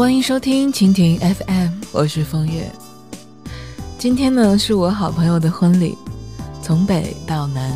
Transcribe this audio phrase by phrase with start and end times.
[0.00, 2.72] 欢迎收听蜻蜓 FM，我是风月。
[3.98, 5.94] 今天呢是我好朋友的婚礼，
[6.62, 7.70] 从北到南，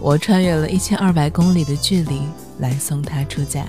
[0.00, 2.22] 我穿越了一千二百公里的距离
[2.60, 3.66] 来送她出嫁。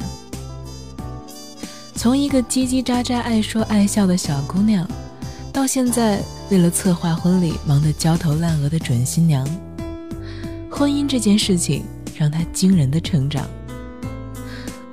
[1.95, 4.87] 从一个叽叽喳喳、爱说爱笑的小姑娘，
[5.51, 9.45] 到现在为了策划婚礼忙得焦头烂额的准新娘，
[10.71, 11.83] 婚姻这件事情
[12.17, 13.45] 让她惊人的成长。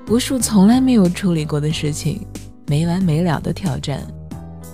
[0.08, 2.26] 无数从来没有处理过的事情，
[2.66, 4.00] 没完没了的挑战，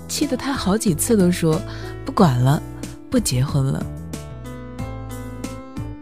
[0.09, 1.61] 气得他好几次都说。
[2.03, 2.61] 不管了，
[3.09, 3.85] 不结婚了。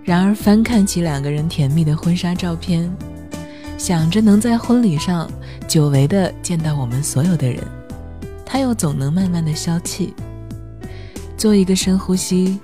[0.02, 2.90] 然而翻看起两个人甜蜜的婚纱照片，
[3.76, 5.30] 想着能在婚礼上
[5.66, 7.62] 久违的见到我们所有的人，
[8.46, 10.14] 他又总能慢慢的消气，
[11.36, 12.58] 做一个深呼吸，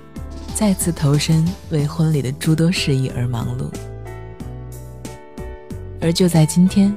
[0.55, 3.69] 再次投身为婚礼的诸多事宜而忙碌。
[6.01, 6.95] 而就在今天，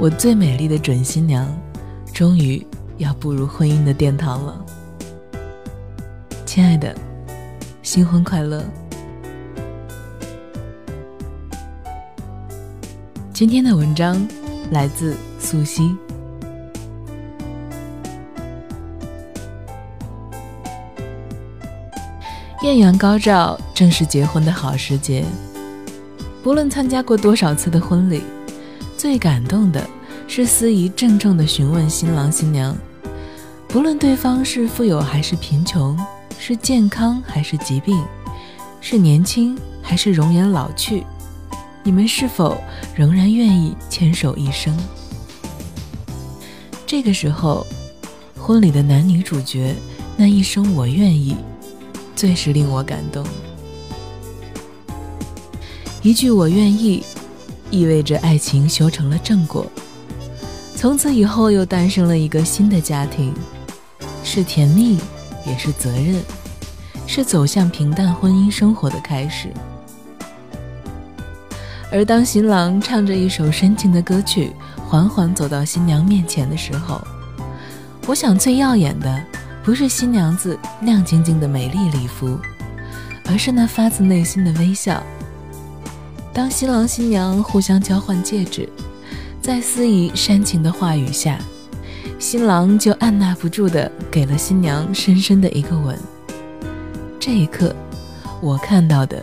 [0.00, 1.44] 我最美丽的准新娘，
[2.14, 2.64] 终于
[2.98, 4.64] 要步入婚姻的殿堂了。
[6.46, 6.94] 亲爱的，
[7.82, 8.64] 新婚快乐！
[13.32, 14.24] 今天的文章
[14.70, 15.92] 来自素汐。
[22.62, 25.24] 艳阳高照，正是结婚的好时节。
[26.40, 28.22] 不论参加过多少次的婚礼，
[28.98, 29.88] 最感动的
[30.26, 32.76] 是司仪郑重的询问新郎新娘，
[33.68, 35.96] 不论对方是富有还是贫穷。
[36.40, 38.00] 是健康还是疾病？
[38.80, 41.04] 是年轻还是容颜老去？
[41.84, 42.58] 你们是否
[42.94, 44.76] 仍然愿意牵手一生？
[46.84, 47.64] 这个时候，
[48.36, 49.74] 婚礼的男女主角
[50.16, 51.36] 那一声“我愿意”，
[52.16, 53.24] 最是令我感动。
[56.02, 57.02] 一句“我愿意”，
[57.70, 59.66] 意味着爱情修成了正果，
[60.76, 63.34] 从此以后又诞生了一个新的家庭，
[64.22, 64.98] 是甜蜜。
[65.46, 66.20] 也是责任，
[67.06, 69.48] 是走向平淡婚姻生活的开始。
[71.90, 74.52] 而当新郎唱着一首深情的歌曲，
[74.86, 77.00] 缓缓走到新娘面前的时候，
[78.06, 79.24] 我想最耀眼的
[79.64, 82.38] 不是新娘子亮晶晶的美丽礼服，
[83.30, 85.02] 而是那发自内心的微笑。
[86.38, 88.68] 当新郎新娘互相交换戒指，
[89.42, 91.36] 在司仪煽情的话语下。
[92.20, 95.98] 新郎就按捺不住的给了新娘深深的一个吻。
[97.18, 97.74] 这一刻，
[98.40, 99.20] 我看到的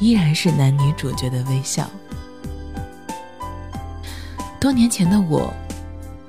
[0.00, 1.88] 依然是男女主角的微笑。
[4.58, 5.54] 多年前的我，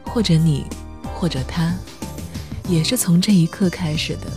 [0.04, 0.68] 或者你，
[1.16, 1.74] 或者他，
[2.70, 4.28] 也是从这一刻开始的。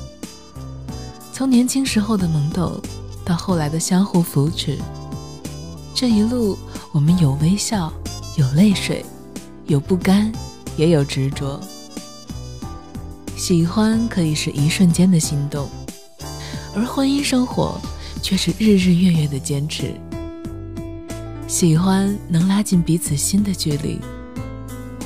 [1.30, 2.80] 从年轻时候的懵懂，
[3.22, 4.78] 到后来的相互扶持，
[5.94, 6.58] 这一路
[6.92, 7.92] 我们有微笑，
[8.36, 9.04] 有泪水，
[9.66, 10.32] 有不甘。
[10.76, 11.60] 也有执着，
[13.36, 15.68] 喜欢可以是一瞬间的心动，
[16.74, 17.78] 而婚姻生活
[18.22, 19.92] 却是日日月月的坚持。
[21.46, 23.98] 喜欢能拉近彼此心的距离，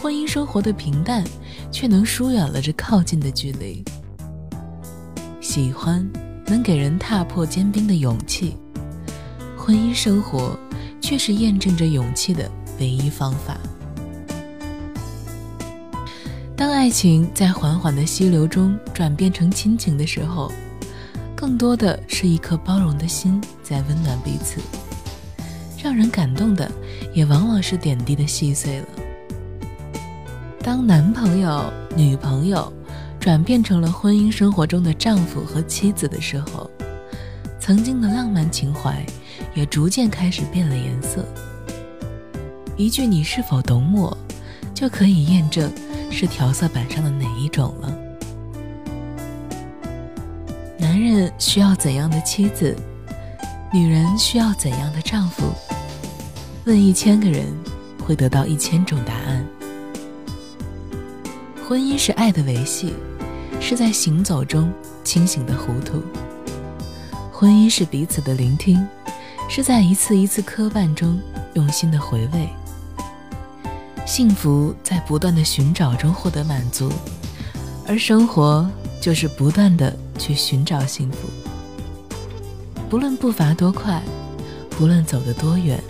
[0.00, 1.24] 婚姻生活的平淡
[1.72, 3.82] 却能疏远了这靠近的距离。
[5.40, 6.08] 喜欢
[6.46, 8.56] 能给人踏破坚冰的勇气，
[9.64, 10.54] 婚姻生活
[11.00, 13.56] 却是验证着勇气的唯一方法。
[16.54, 20.52] 当爱情在缓缓的溪流中转变成亲情的时候，
[21.34, 24.60] 更多的是一颗包容的心在温暖彼此。
[25.82, 26.70] 让人感动的，
[27.14, 28.86] 也往往是点滴的细碎了。
[30.62, 32.70] 当男朋友、女朋友
[33.18, 36.70] 转变成了婚姻生活中的丈夫和妻子的时候，
[37.66, 39.02] 曾经的浪漫情怀
[39.54, 41.24] 也逐渐开始变了颜色。
[42.76, 44.14] 一句“你是否懂我”，
[44.74, 45.72] 就可以验证。
[46.10, 47.98] 是调色板上的哪一种了？
[50.76, 52.76] 男人需要怎样的妻子？
[53.72, 55.50] 女人需要怎样的丈夫？
[56.66, 57.46] 问一千个人，
[58.06, 59.42] 会得到一千种答案。
[61.66, 62.92] 婚姻是爱的维系，
[63.58, 64.70] 是在行走中
[65.02, 66.02] 清醒的糊涂。
[67.36, 68.86] 婚姻是彼此的聆听，
[69.50, 71.20] 是在一次一次磕绊中
[71.54, 72.48] 用心的回味。
[74.06, 76.92] 幸福在不断的寻找中获得满足，
[77.88, 78.70] 而生活
[79.00, 81.28] 就是不断的去寻找幸福。
[82.88, 84.00] 不论步伐多快，
[84.70, 85.82] 不论走得多远，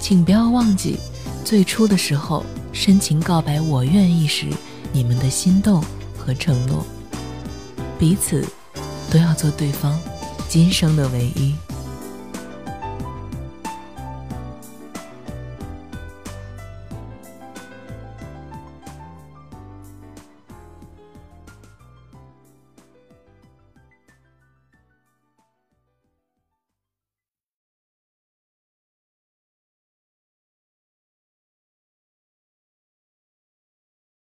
[0.00, 0.96] 请不要忘记
[1.44, 4.46] 最初的时候深情告白“我愿意”时
[4.92, 5.82] 你们的心动
[6.16, 6.86] 和承诺。
[7.98, 8.46] 彼此
[9.10, 9.98] 都要做对方
[10.54, 11.71] 今生的唯一。